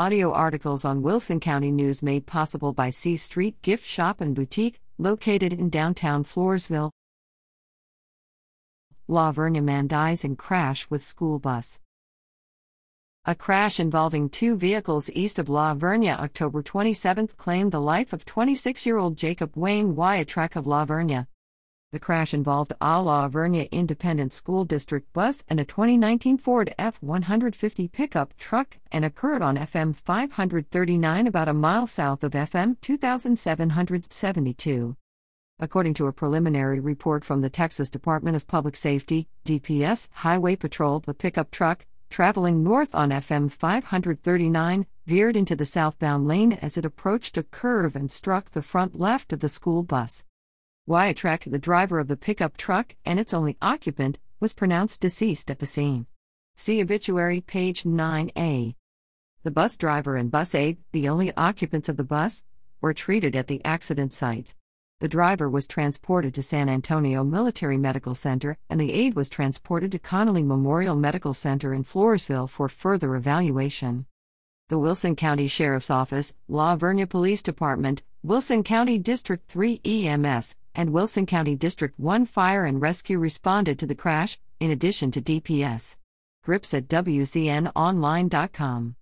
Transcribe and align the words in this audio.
Audio 0.00 0.32
articles 0.32 0.86
on 0.86 1.02
Wilson 1.02 1.40
County 1.40 1.70
News 1.70 2.02
made 2.02 2.24
possible 2.24 2.72
by 2.72 2.88
C 2.88 3.18
Street 3.18 3.60
Gift 3.60 3.84
Shop 3.84 4.22
and 4.22 4.34
Boutique, 4.34 4.80
located 4.96 5.52
in 5.52 5.68
downtown 5.68 6.24
Floresville. 6.24 6.90
La 9.08 9.30
Vernia 9.30 9.62
man 9.62 9.86
dies 9.86 10.24
in 10.24 10.36
crash 10.36 10.88
with 10.88 11.02
school 11.02 11.38
bus. 11.38 11.78
A 13.26 13.34
crash 13.34 13.78
involving 13.78 14.30
two 14.30 14.56
vehicles 14.56 15.10
east 15.10 15.38
of 15.38 15.50
La 15.50 15.74
Vernia 15.74 16.18
October 16.18 16.62
27 16.62 17.26
claimed 17.36 17.70
the 17.70 17.78
life 17.78 18.14
of 18.14 18.24
26 18.24 18.86
year 18.86 18.96
old 18.96 19.18
Jacob 19.18 19.52
Wayne 19.54 19.94
Wiatrek 19.94 20.56
of 20.56 20.66
La 20.66 20.86
Vernia. 20.86 21.26
The 21.92 21.98
crash 21.98 22.32
involved 22.32 22.72
a 22.80 23.02
La 23.02 23.28
Vernia 23.28 23.68
Independent 23.72 24.32
School 24.32 24.64
District 24.64 25.12
bus 25.12 25.42
and 25.48 25.58
a 25.58 25.64
2019 25.64 26.38
Ford 26.38 26.72
F 26.78 27.02
150 27.02 27.88
pickup 27.88 28.32
truck 28.36 28.78
and 28.92 29.04
occurred 29.04 29.42
on 29.42 29.56
FM 29.56 29.96
539 29.96 31.26
about 31.26 31.48
a 31.48 31.52
mile 31.52 31.88
south 31.88 32.22
of 32.22 32.30
FM 32.30 32.80
2772. 32.80 34.96
According 35.58 35.94
to 35.94 36.06
a 36.06 36.12
preliminary 36.12 36.78
report 36.78 37.24
from 37.24 37.40
the 37.40 37.50
Texas 37.50 37.90
Department 37.90 38.36
of 38.36 38.46
Public 38.46 38.76
Safety, 38.76 39.26
DPS 39.44 40.06
Highway 40.12 40.54
Patrol, 40.54 41.00
the 41.00 41.12
pickup 41.12 41.50
truck, 41.50 41.86
traveling 42.08 42.62
north 42.62 42.94
on 42.94 43.10
FM 43.10 43.50
539, 43.50 44.86
veered 45.06 45.36
into 45.36 45.56
the 45.56 45.64
southbound 45.64 46.28
lane 46.28 46.52
as 46.52 46.78
it 46.78 46.84
approached 46.84 47.36
a 47.36 47.42
curve 47.42 47.96
and 47.96 48.12
struck 48.12 48.52
the 48.52 48.62
front 48.62 48.96
left 48.96 49.32
of 49.32 49.40
the 49.40 49.48
school 49.48 49.82
bus. 49.82 50.24
Wiatrek, 50.88 51.50
the 51.50 51.58
driver 51.58 51.98
of 51.98 52.08
the 52.08 52.16
pickup 52.16 52.56
truck 52.56 52.96
and 53.04 53.20
its 53.20 53.34
only 53.34 53.56
occupant, 53.62 54.18
was 54.40 54.52
pronounced 54.52 55.00
deceased 55.00 55.50
at 55.50 55.58
the 55.58 55.66
scene. 55.66 56.06
See 56.56 56.80
obituary 56.82 57.40
page 57.40 57.84
9a. 57.84 58.74
The 59.42 59.50
bus 59.50 59.76
driver 59.76 60.16
and 60.16 60.30
bus 60.30 60.54
aide, 60.54 60.78
the 60.92 61.08
only 61.08 61.34
occupants 61.36 61.88
of 61.88 61.96
the 61.96 62.04
bus, 62.04 62.42
were 62.80 62.94
treated 62.94 63.36
at 63.36 63.46
the 63.46 63.64
accident 63.64 64.12
site. 64.12 64.54
The 65.00 65.08
driver 65.08 65.48
was 65.48 65.66
transported 65.66 66.34
to 66.34 66.42
San 66.42 66.68
Antonio 66.68 67.24
Military 67.24 67.78
Medical 67.78 68.14
Center, 68.14 68.58
and 68.68 68.78
the 68.78 68.92
aide 68.92 69.14
was 69.14 69.30
transported 69.30 69.92
to 69.92 69.98
Connally 69.98 70.44
Memorial 70.44 70.94
Medical 70.94 71.32
Center 71.32 71.72
in 71.72 71.84
Floresville 71.84 72.50
for 72.50 72.68
further 72.68 73.16
evaluation. 73.16 74.04
The 74.68 74.78
Wilson 74.78 75.16
County 75.16 75.46
Sheriff's 75.46 75.90
Office, 75.90 76.34
La 76.48 76.76
Police 76.76 77.42
Department, 77.42 78.02
Wilson 78.22 78.62
County 78.62 78.98
District 78.98 79.50
3 79.50 79.80
EMS, 79.84 80.56
and 80.74 80.92
Wilson 80.92 81.26
County 81.26 81.56
District 81.56 81.98
1 81.98 82.26
Fire 82.26 82.64
and 82.64 82.80
Rescue 82.80 83.18
responded 83.18 83.76
to 83.78 83.86
the 83.86 83.94
crash, 83.94 84.38
in 84.60 84.70
addition 84.70 85.10
to 85.10 85.20
DPS. 85.20 85.96
Grips 86.44 86.72
at 86.74 86.88
WCNOnline.com. 86.88 88.96